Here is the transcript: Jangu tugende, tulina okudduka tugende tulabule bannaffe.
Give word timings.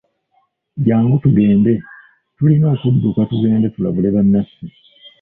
Jangu 0.87 1.15
tugende, 1.23 1.71
tulina 2.37 2.65
okudduka 2.75 3.21
tugende 3.31 3.67
tulabule 3.71 4.09
bannaffe. 4.15 4.65